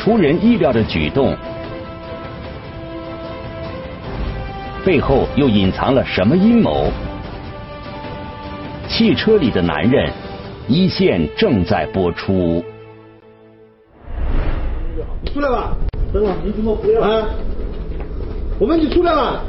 [0.00, 1.36] 出人意料的举动，
[4.82, 6.90] 背后又隐藏了什么阴谋？
[8.88, 10.10] 汽车里的男人，
[10.66, 12.64] 一线正在播出。
[15.22, 15.76] 你出来吧，
[16.14, 17.06] 等会你怎么回来？
[17.06, 17.26] 啊，
[18.58, 19.42] 我问你出来吧。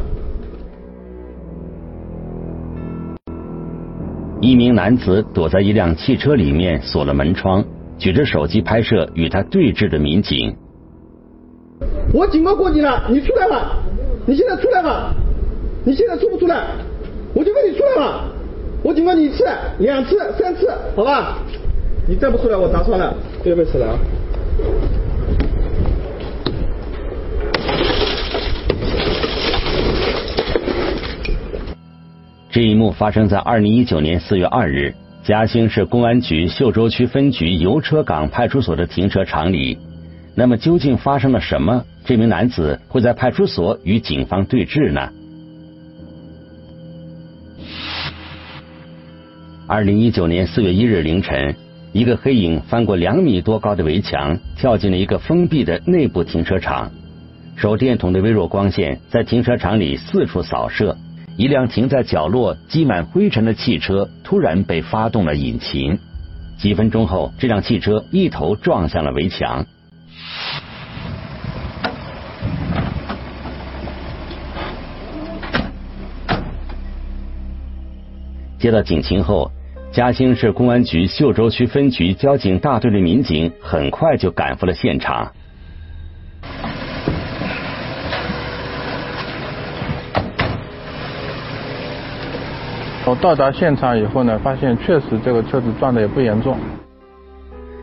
[4.41, 7.63] 一名男子躲在一辆汽车里面，锁了门窗，
[8.02, 10.55] 举着手机拍摄与他对峙的民警。
[12.12, 13.77] 我警告过你了，你出来吧！
[14.26, 15.13] 你现在出来吧！
[15.85, 16.66] 你现在出不出来？
[17.35, 18.23] 我就问你出来吧！
[18.81, 19.45] 我警告你一次、
[19.77, 21.38] 两次、三次，好吧？
[22.07, 23.95] 你再不出来，我砸算了，别别出来啊！
[32.49, 34.91] 这一幕发生在二零一九年四月二日，
[35.23, 39.77] 嘉兴市公安局秀洲区分局油车港派出所的停车场里。
[40.34, 41.85] 那么究竟发生了什么？
[42.03, 45.09] 这名男子会在派出所与警方对峙呢？
[49.68, 51.55] 二零一九年四月一日凌晨，
[51.93, 56.91] 一个黑影翻过两米多高的围墙，跳进了一个封闭的内部停车场。
[57.55, 60.98] 手电筒的微弱光线在停车场里四处扫射。
[61.37, 65.97] 一辆停在角落、积满灰尘的汽车突然被发动了引擎，
[66.57, 69.66] 几分钟后，这辆汽车一头撞向了围墙。
[78.59, 79.50] 接到警情后，
[79.91, 85.31] 嘉兴市公安局秀洲区分局交警大队的民警很快就赶赴了现场。
[93.12, 96.56] 我到达现场以后呢，发现确实这个车子撞的也不严重。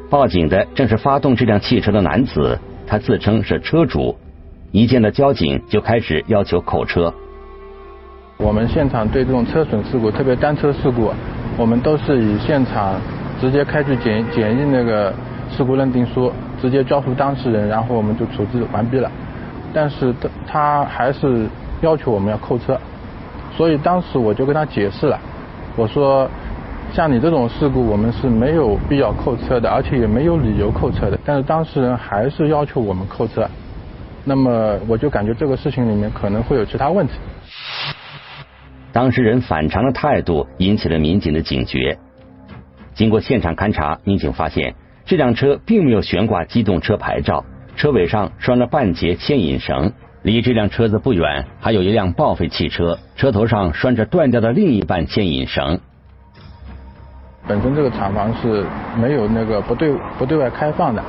[0.08, 4.16] 报警的正是发动这辆汽车的男子，他自称是车主。
[4.72, 7.12] 一见到交警就开始要求扣车。
[8.38, 11.12] 我们现场对这种车损事故，特别单车事故，
[11.58, 12.98] 我们都是以现场
[13.38, 15.12] 直接开具检检验那个
[15.54, 19.12] 事故认定书，直接交付当事人，然后我们就处置完毕了。
[19.74, 21.46] 但是他他还是
[21.82, 22.80] 要求我们要扣车。
[23.58, 25.18] 所以当时我就跟他解释了，
[25.74, 26.30] 我说，
[26.92, 31.18] 像你这种事故，我们是没有必要扣车的，而且也没有理由扣车的。
[31.24, 33.50] 但是当事人还是要求我们扣车，
[34.24, 37.14] 那么我就感觉这个事情里面可能会有其他问题。
[38.92, 41.98] 当事人反常的态度引起了民警的警觉。
[42.94, 49.92] 经过现场勘查，民警发现这辆车并没有悬挂机动车牌照，车尾上拴了半截牵引绳。
[50.22, 55.78] 离这辆车子不远，还有一辆报废汽车，车头上拴着断掉的另一半牵引绳。
[57.46, 58.66] 本身这个厂房是
[59.00, 61.02] 没有那个不对不对外开放的，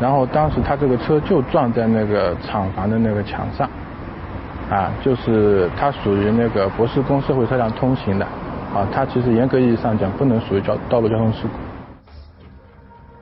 [0.00, 3.70] 然后当时他这个车就撞在那个厂房的那个墙上，
[4.68, 8.24] 啊，就是它属于那个不是供社会车辆通行的，
[8.74, 11.48] 啊，它其实严格意义上讲不能属于交道路交通事故。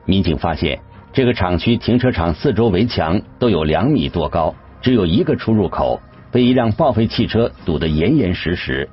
[0.05, 0.79] 民警发现，
[1.13, 4.53] 这个厂区停车场四周围墙都有两米多高。
[4.81, 5.99] 只有一个出入口，
[6.31, 8.87] 被一辆报废汽车堵得严严实实。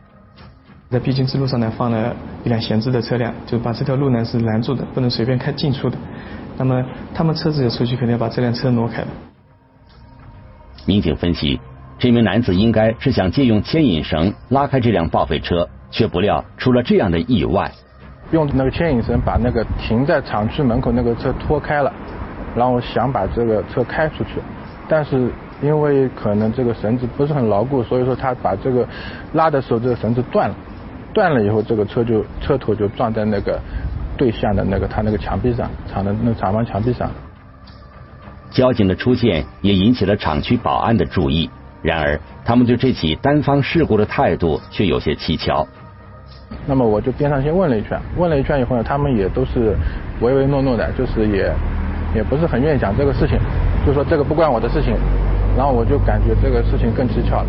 [0.91, 2.15] 在必经之路上呢，放了
[2.45, 5.97] 一辆闲置的车辆，就把这条路呢是拦住的，不能随便开进出的。
[6.56, 9.05] 那么他们车子要出去，肯定要把这辆车挪开。
[10.87, 11.59] 民警分析，
[11.99, 17.73] 这名男子应该是想借用牵引绳拉开这辆报废车，却不料出了这样的意外。
[18.31, 21.93] 用那个牵引绳把那个停在厂区门口那个车拖开了，
[22.55, 24.41] 然后想把这个车开出去，
[24.89, 25.33] 但是。
[25.63, 28.87] 因为可能这个绳子不是很牢固，所以说他把这个
[29.33, 30.55] 拉的时候，这个绳子断了，
[31.13, 33.59] 断了以后，这个车就车头就撞在那个
[34.17, 37.11] 对向的那个他那个墙壁上，厂的那厂房墙壁上。
[38.51, 41.51] 交警的出现也引起了厂区保安的注意，
[41.83, 45.67] 然而他们对这起单方事故的态度却有些蹊跷。
[46.67, 49.75] 那么我就边上先问了一圈，问了一圈以后呢，他们也都是
[50.21, 51.53] 唯唯诺诺的，就是也
[52.15, 53.39] 也不是很愿意讲这个事情，
[53.85, 54.95] 就说这个不关我的事情。
[55.56, 57.47] 然后我就感觉这个事情更蹊跷了。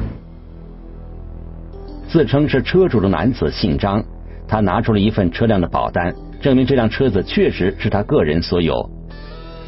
[2.08, 4.04] 自称是车主的男子姓张，
[4.48, 8.88] 他拿出了一份车辆的保单，证明这辆车子确实是他个人所有。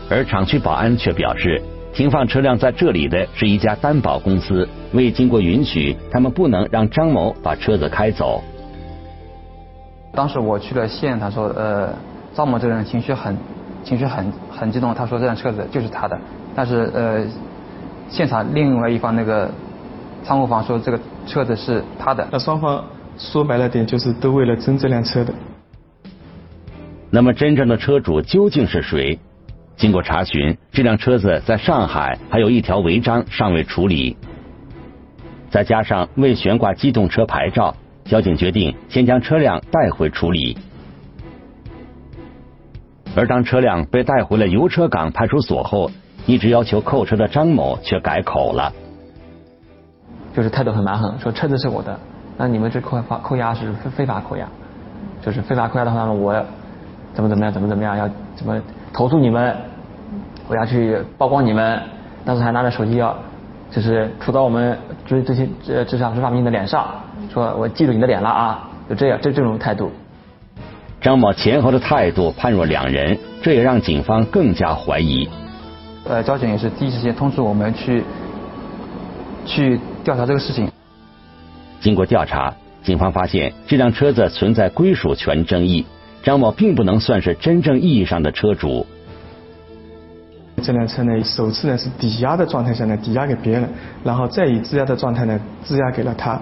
[0.10, 1.60] 而厂区保安却表示，
[1.92, 8.42] 停放车辆在这里的是一家担保公司，未经过允许，他们不能让张某把车子开走。
[10.14, 11.90] 当时我去了县，他说，呃，
[12.36, 13.36] 张某这个人情绪很
[13.84, 16.18] 情绪很很激动，他说这辆车子就是他的，
[16.56, 17.26] 但是呃。
[18.10, 19.52] 现场另外一方那个
[20.24, 22.28] 仓库房说这个车子是他的。
[22.32, 22.84] 那双方
[23.18, 25.34] 说白了点就是都为了争这辆车的。
[27.10, 29.20] 那么真正的车主究竟是谁？
[29.76, 34.18] 经过查询，这辆车子在上海还有一条违章尚未处理，
[35.52, 40.58] 再加上未悬挂机动车牌照，交警决定先将车辆带回处理。
[43.16, 45.92] 而当车辆被带回了油车港派出所后，
[46.28, 48.72] 一直要求扣车的张某却改口了，
[50.36, 51.98] 就是态度很蛮横，说车子是我的，
[52.38, 54.46] 那你们这扣发扣押是非法扣押，
[55.22, 56.46] 就是非法扣押的话，我
[57.14, 58.62] 怎么怎么样，怎么怎么样，要怎么
[58.94, 59.56] 投诉你们。
[60.50, 61.82] 我要去曝光你们，
[62.24, 63.14] 当时还拿着手机要，
[63.72, 66.88] 就是杵到我们追这些这执法执法民警的脸上，
[67.34, 69.92] 说我记住你的脸了啊，就这样，这这种态度。
[71.02, 75.30] 张某前后的态度判若两人，这也让警方更加怀疑。
[76.10, 78.04] 呃，交警也是第一时间通知我们去
[79.46, 80.70] 去调查这个事情。
[81.82, 85.86] 经过调查，警方发现这辆车子存在归属权争议，
[86.24, 88.86] 张某并不能算是真正意义上的车主。
[90.64, 93.70] 这辆车呢，首次呢是抵押的状态下呢抵押给别人，
[94.04, 96.40] 然后再以质押的状态呢质押给了他。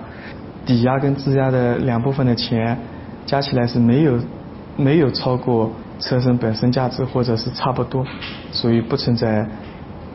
[0.66, 2.78] 抵押跟质押的两部分的钱
[3.26, 4.20] 加起来是没有
[4.78, 8.06] 没有超过车身本身价值，或者是差不多，
[8.52, 9.48] 所以不存在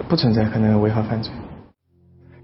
[0.08, 1.32] 不存在可能违法犯罪。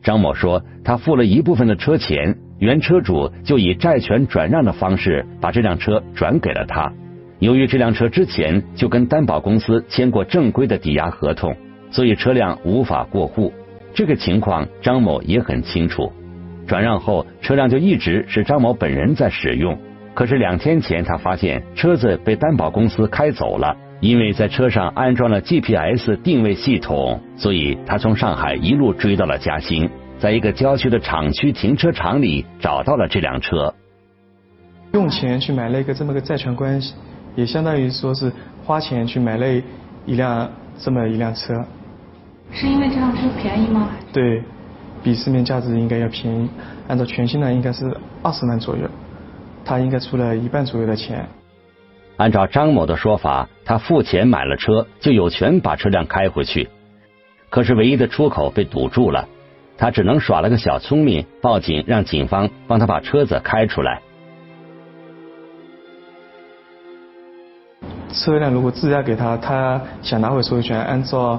[0.02, 6.92] 张某说，他付了一部分的车钱，原车主就以债权转让的方式把这辆车转给了他。
[7.38, 11.56] 由于这辆车之前就跟担保公司签过正规的抵押合同，
[11.90, 13.52] 所以车辆无法过户。
[13.92, 16.12] 这个情况张某也很清楚。
[16.66, 19.78] 转让后，车辆就一直是张某本人在使用。
[20.16, 33.74] 可是两天前，他发现车子被担保公司开走了，因为在车上安装了 GPS 定位系统，所以他从上海一路追到了嘉兴，在一个郊区的厂区停车场里找到了这辆车。
[34.94, 36.94] 用钱去买了一个这么个债权关系。
[37.34, 38.32] 也相当于说是
[38.64, 39.46] 花钱去买了
[40.06, 41.62] 一辆这么一辆车，
[42.50, 43.90] 是因为这辆车便宜吗？
[44.14, 44.42] 对，
[45.04, 46.48] 比市面价值应该要便宜。
[46.88, 48.88] 按照全新的应该是二十万左右，
[49.66, 51.26] 他应该出了一半左右的钱。
[52.16, 56.68] 按照张某的说法，他付钱买了车，就有权把车辆开回去。
[57.50, 59.28] 可是唯一的出口被堵住了，
[59.76, 64.00] 他只能耍了个小聪明，报警让警方帮他把车子开出来。
[68.12, 71.38] 车辆如果质押给他，他想拿回所有权，按照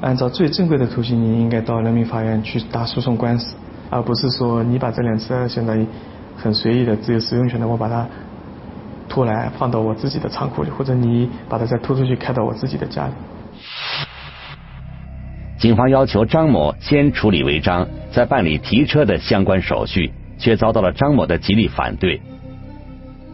[0.00, 3.54] 按照最正规的途径，你应该到人民法院去打诉讼官司，
[3.88, 5.86] 而不是说你把这辆车相当于
[6.38, 8.06] 很随意的只有使用权的，我把它
[9.08, 13.12] 拖来放到我自己的仓库里，或者你把它再拖出去开到我自己的家里。
[15.58, 22.20] 警方要求张某先处理违章，再办理提车的相关手续，却遭到了张某的极力反对。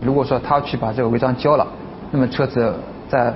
[0.00, 1.66] 如果说他去把这个违章交了。
[2.12, 2.72] 那么车子
[3.08, 3.34] 再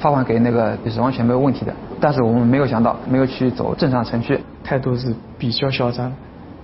[0.00, 6.12] 发还给那个是完全没有问题的，但是我们没有想到，没有去走正常程序，态度是比较嚣张。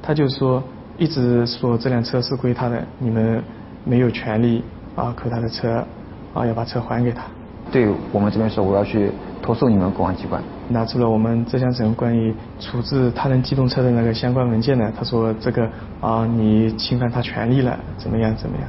[0.03, 0.61] 他就说
[0.97, 3.43] 一直说这辆车是归他的，你们
[3.85, 4.63] 没有权利
[4.95, 5.85] 啊扣他的车
[6.33, 7.23] 啊要把车还给他。
[7.73, 9.11] 对我们这边说我要去
[9.43, 14.93] 投诉你们公安机关，拿出了我们浙江省关于处置他人机动车的那个相关文件呢。
[14.97, 15.69] 他说这个
[16.01, 18.69] 啊你侵犯他权利了，怎么样怎么样。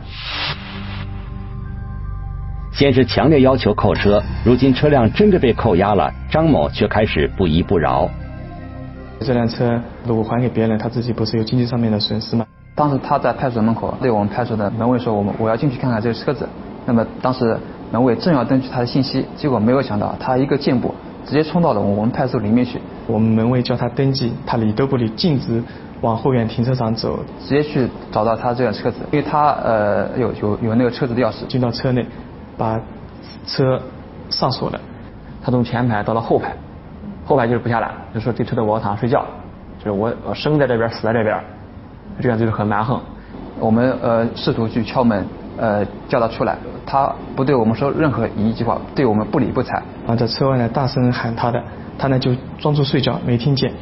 [2.72, 8.10] 先是强烈要求扣车，如今车辆真的被扣押了，张某却开始不依不饶。
[9.20, 12.46] 这辆车如果还给别人，他自己不是有经济上面的损失吗？
[12.76, 16.48] 当时他在派出所门口对我们派出所的门卫说：“我们我要进去看看这个车子。”
[16.86, 17.58] 那么当时
[17.92, 20.94] 门卫正要登记他的信息，结果没有想到他一个箭步
[21.26, 22.80] 直接冲到了我们派出所里面去。
[23.08, 25.64] 我们门卫叫他登记，他理都不理，径直
[26.02, 32.06] 往后院停车场走，直接去找到他这辆车子，因为他呃有有有那个车子的钥匙，进到车内。
[32.58, 32.80] 把
[33.46, 33.82] 车
[34.30, 34.80] 上锁了，
[35.44, 36.56] 他从前排到了后排，
[37.26, 39.26] 后排就是不下来，就说这车的我躺上睡觉，
[39.80, 41.38] 就是我我生在这边死在这边，
[42.22, 43.02] 这样就是很蛮横。
[43.60, 45.26] 我们呃试图去敲门，
[45.58, 46.56] 呃叫他出来，
[46.86, 49.82] 他不对我们说任何一句话，对我们不理不睬。
[50.06, 51.64] 然后，在车外呢大声喊他的，
[51.98, 53.74] 他呢就装作睡觉没听见。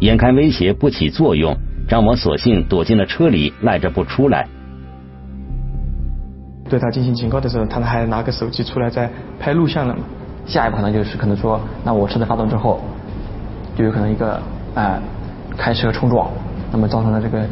[0.00, 1.56] 眼看威胁不起作用，
[1.88, 4.48] 张某索性躲进了车里，赖着不出来。
[6.68, 10.00] 对他进行警告的时候，他还拿个手机出来在拍录像了嘛？
[10.46, 12.80] 下一步可能就是可能说，那我车子发动之后，
[13.76, 14.40] 就有可能一个
[14.74, 15.00] 呃
[15.56, 16.28] 开车冲撞，
[16.70, 17.42] 那么造成的这个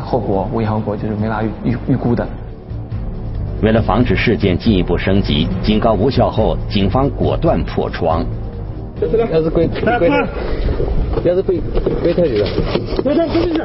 [0.00, 2.26] 后果危险后果就是没法预预估的。
[3.62, 8.24] 为了防止事件进一步升级，警告无效后，警方果断破窗。
[9.30, 10.10] 要是鬼鬼，
[11.24, 11.60] 要是鬼
[12.02, 12.50] 鬼太厉害，
[13.02, 13.60] 鬼太出去。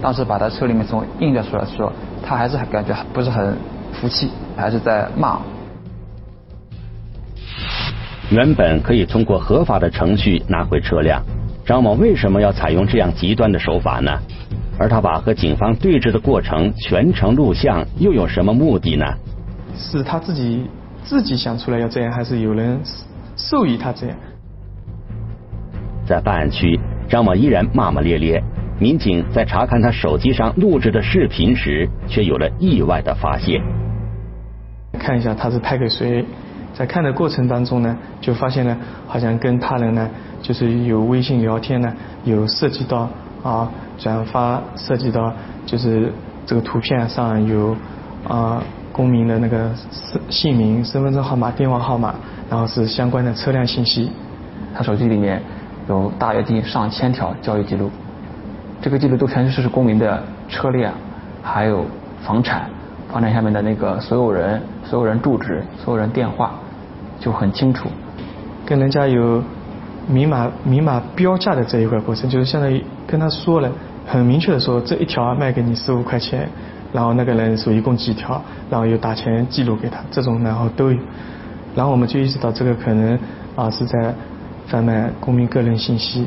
[0.00, 3.54] 当时把他车里面从印着出来说，他还是感觉不是很。
[3.92, 5.38] 服气还是在骂。
[8.32, 11.22] 原本可以通过合法的程序拿回车辆，
[11.66, 14.10] 张某为什么要采用这样极端的手法呢？
[14.78, 19.04] 而他把和警方对峙的过程全程录像，又有什么目的呢？
[19.76, 20.64] 是他自己
[21.04, 22.80] 自己想出来要这样，还是有人
[23.36, 24.16] 授意他这样？
[26.06, 28.42] 在办案区，张某依然骂骂咧咧。
[28.80, 33.60] 民警在查看他手机上录制的视频时，却有了意外的发现。
[34.98, 36.24] 看一下他是拍给谁，
[36.74, 38.76] 在看的过程当中呢，就发现呢，
[39.06, 40.08] 好像跟他人呢，
[40.40, 41.92] 就是有微信聊天呢，
[42.24, 43.08] 有涉及到
[43.42, 45.32] 啊转发，涉及到
[45.66, 46.12] 就是
[46.46, 47.76] 这个图片上有
[48.26, 52.14] 啊公民的那个姓姓名、身份证号码、电话号码，
[52.48, 54.10] 然后是相关的车辆信息。
[54.74, 55.42] 他手机里面
[55.88, 57.90] 有大约近上千条交易记录。
[58.80, 60.92] 这个记录都全是公民的车辆，
[61.42, 61.84] 还有
[62.22, 62.68] 房产，
[63.12, 66.54] 房产下面的那个所有人、所有人住址、所有人电话，
[67.20, 67.90] 就很清楚。
[68.64, 69.42] 跟人家有
[70.08, 73.70] 明码明码标价的这一块过程，就是相当于跟他说了，
[74.06, 76.48] 很明确的说这一条卖给你十五块钱，
[76.90, 80.98] 然后那个人说一共几条，然后又打钱记录给他，这种然后都有。
[81.74, 83.18] 然后我们就意识到这个可能
[83.56, 84.14] 啊是在
[84.68, 86.26] 贩卖公民个人信息。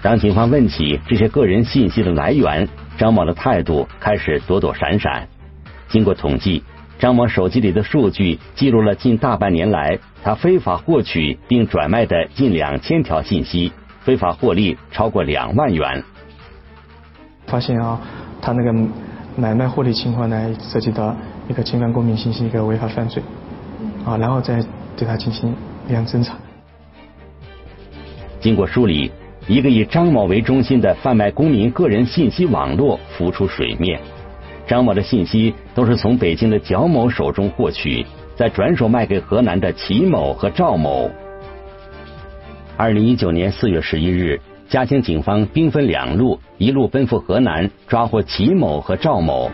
[0.00, 5.28] 当警方问起这些个人信息的来源，张某的态度开始躲躲闪闪。
[5.88, 6.62] 经过统计，
[6.98, 16.02] 张某手机里的数据记录了近大半年来他非法获取并转卖的近两千条信息，非法获利超过两万元。
[17.46, 18.00] 发现啊，
[18.40, 18.72] 他那个
[19.36, 21.14] 买卖获利情况呢，涉及到
[21.48, 23.22] 一个侵犯公民信息，一个违法犯罪
[24.06, 24.64] 啊，然后再
[24.96, 25.54] 对他进行
[25.88, 26.34] 立案侦查。
[28.40, 29.10] 经过梳理。
[29.46, 34.00] 一个以张某为中心的贩卖公民个人信息网络浮出水面。
[34.66, 41.10] 张某的信息都是从北京的蒋某手中获取，再转手卖给河南的齐某和赵某。
[42.78, 49.50] 二零一九年四月十一日，嘉兴警方兵分两路，一路奔赴河南抓获齐某和赵某，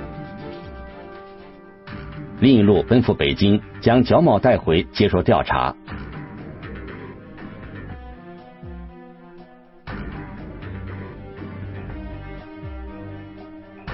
[2.39, 5.75] 另一路奔赴北京，将蒋某带回接受调查。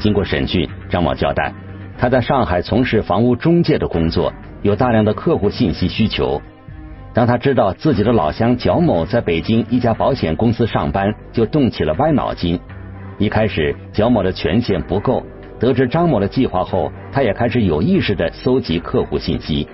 [0.06, 1.52] 经过审讯，张某交代，
[1.98, 4.32] 他在上海从事房屋中介的工作，
[4.62, 6.40] 有大量的客户信息需求。
[7.12, 12.56] 当他知道自己的老乡蒋某在北京一家保险公司上班，就动起了歪脑筋。
[13.18, 15.24] 一开始，蒋某的权限不够，
[15.58, 19.66] 得知张某的计划后，他也开始有意识的搜集客户信息。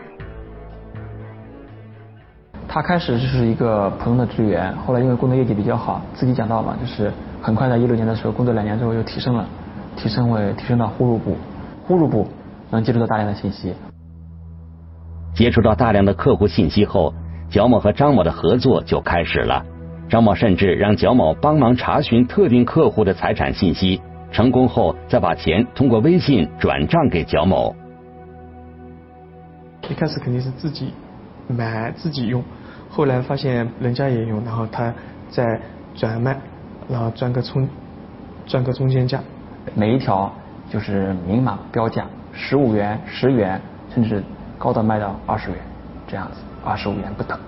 [2.66, 7.12] 他开始就是一个普通的职员，后来因为工作业绩比较好，自己讲到嘛，就是
[7.42, 9.46] 很快在一六年的时候，工作两年之后又提升了。
[9.96, 11.36] 提升为提升到呼入部，
[11.86, 12.26] 呼入部
[12.70, 13.74] 能接触到大量的信息。
[15.34, 17.14] 接触到大量的客户信息后，
[17.50, 19.64] 蒋某和张某的合作就开始了。
[20.08, 27.74] 张某甚至让蒋某帮忙查询特定客户的财产信息，成功后再把钱通过微信转账给蒋某。
[29.88, 30.92] 一开始肯定是自己
[31.48, 32.42] 买自己用，
[32.90, 34.92] 后来发现人家也用，然后他
[35.30, 35.60] 再
[35.94, 36.38] 转卖，
[36.88, 37.66] 然后赚个中
[38.46, 39.18] 赚个中间价。
[39.74, 40.32] 每一条
[40.68, 43.60] 就是明码标价，十五元、十元，
[43.94, 44.22] 甚至
[44.58, 45.58] 高的卖到二十元，
[46.06, 47.38] 这样子，二十五元不等。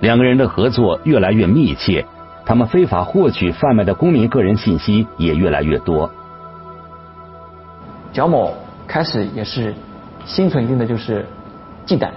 [0.00, 2.04] 两个人的合作越来越密切，
[2.46, 6.10] 他们非法获取、贩卖的公民个人信息也越来越多。
[8.12, 8.54] 蒋某
[8.86, 9.74] 开始也是
[10.24, 11.26] 心存一定的就是
[11.86, 12.10] 忌惮，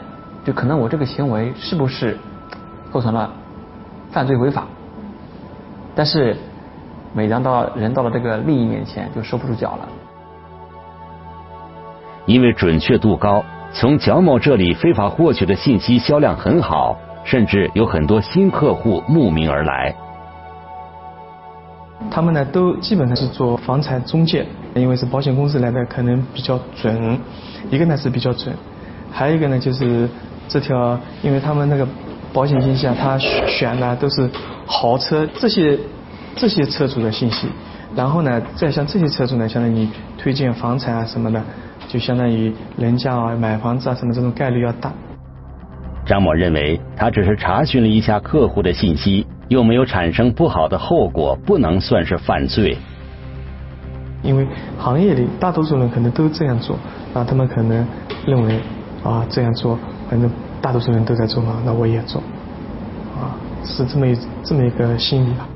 [0.46, 2.18] 就可能我这个行为是不是
[2.92, 3.32] 构成了
[4.12, 4.66] 犯罪违法？
[5.94, 6.38] 但是。
[7.18, 9.88] 每当到人到了这个利益面前，就收不住脚了。
[12.26, 13.42] 因为准确度高，
[13.72, 19.96] 从蒋某这里非法获取的信息销量很好，甚至有很多新客户慕名而来。
[22.12, 27.18] 他们呢，都基本上是做房产中介，因为是保险公司来的，可能比较准。
[27.70, 28.54] 一个呢是比较准，
[29.10, 30.10] 还有一个呢就是
[30.50, 31.88] 这条，因为他们那个
[32.34, 34.30] 保险信息啊，他选的都是
[34.66, 35.80] 豪车这些。
[36.36, 37.48] 这些车主的信息，
[37.96, 39.88] 然后呢，再向这些车主呢，相当于
[40.18, 41.42] 推荐房产啊什么的，
[41.88, 44.92] 就相当于人家啊买房子啊什么这种概率要大。
[46.06, 52.78] 张某认为，他只是查询了一下客户的信息，又没有产生不好的后果，不能算是犯罪。
[54.22, 54.46] 因为
[54.78, 56.78] 行业里大多数人可能都这样做，
[57.14, 57.88] 那他们可能
[58.26, 58.60] 认为
[59.04, 60.30] 啊这样做，反正
[60.62, 62.22] 大多数人都在做嘛，那我也做，
[63.16, 65.48] 啊是这么一这么一个心理吧。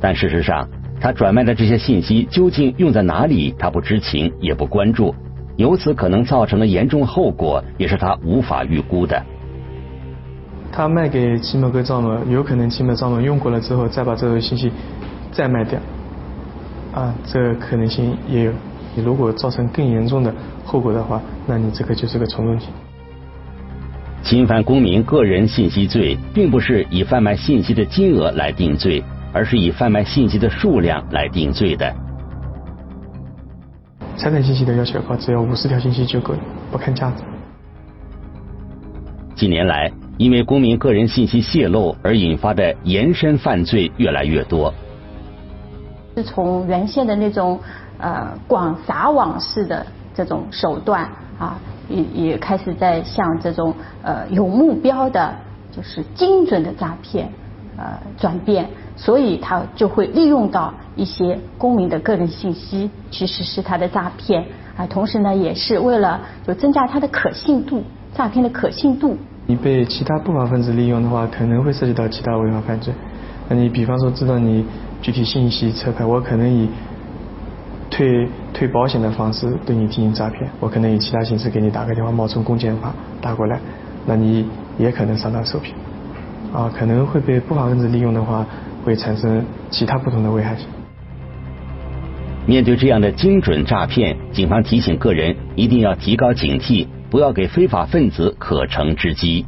[0.00, 0.68] 但事实上，
[1.00, 5.14] 他转卖的这些信息究竟用在哪里，他不知情也不关注，
[5.56, 9.20] 由此可能造成的严重后果也是他无法预估的。
[10.70, 14.70] 他卖给奇某哥赵某，有可能期末赵某用过了之后，再把这个信息
[15.32, 15.80] 再卖掉，
[16.94, 18.52] 啊，这个可能性也有。
[18.94, 22.68] 你如果造成更严重的后果的话，那你这个就是个从重刑。
[24.22, 29.02] 侵犯公民个人信息罪，并不是以贩卖信息的金额来定罪，
[29.32, 31.94] 而是以贩卖信息的数量来定罪的。
[34.16, 36.40] 财产信息的要求高，只要五十条信息就够了，
[36.72, 37.22] 不看价值。
[39.34, 44.72] 近年来，因为公民个人信息泄露而引发的延伸犯罪越来越多。
[46.16, 47.60] 是从原先的那种
[47.98, 51.08] 呃广撒网式的这种手段
[51.38, 51.58] 啊。
[51.90, 55.34] 也也开始在向这种呃有目标的，
[55.74, 57.32] 就是精准的诈骗
[57.78, 64.44] 呃转变，所以他就会利用到一些公民的个人信息去实施他的诈骗
[64.76, 67.82] 啊，同时呢也是为了就增加它的可信度，
[68.14, 69.16] 诈骗的可信度。
[69.46, 72.92] 你被其他不法分子利用的话，可能会涉及到其他违法犯罪。
[73.48, 74.66] 那你比方说知道你
[75.00, 76.68] 具体信息车牌，我可能以。
[77.90, 83.58] 退退保险的方式对你进行诈骗，我可能以其他形式给你打个电话，冒充公检法打过来，
[84.06, 84.46] 那你
[84.78, 85.74] 也可能上当受骗，
[86.52, 88.44] 啊，可能会被不法分子利用的话，
[88.84, 90.66] 会产生其他不同的危害性。
[92.46, 99.44] 面对这样的精准诈骗，警方提醒个人一定要提高警惕，不要给非法分子可乘之机。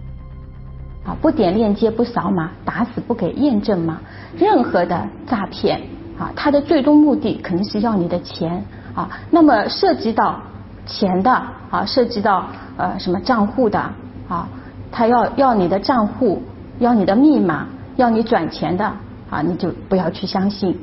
[1.03, 3.99] 啊，不点链接，不扫码，打死不给验证码，
[4.37, 5.81] 任何的诈骗。
[6.19, 8.63] 啊，它的最终目的肯定是要你的钱
[8.95, 9.09] 啊。
[9.31, 10.39] 那么涉及到
[10.85, 11.33] 钱的
[11.71, 12.45] 啊，涉及到
[12.77, 13.81] 呃什么账户的
[14.29, 14.47] 啊，
[14.93, 16.43] 他要要你的账户，
[16.81, 18.85] 要你的密码，要你转钱的
[19.29, 20.77] 啊，你就不要去相信。